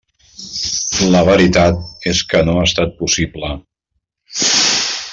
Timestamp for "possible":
3.05-3.55